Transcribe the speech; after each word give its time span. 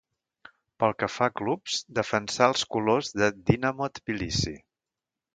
Pel 0.83 0.93
que 1.01 1.09
fa 1.15 1.25
a 1.31 1.33
clubs, 1.41 1.75
defensà 1.99 2.47
els 2.53 2.63
colors 2.75 3.11
de 3.23 3.29
Dinamo 3.51 3.91
Tbilisi. 3.99 4.55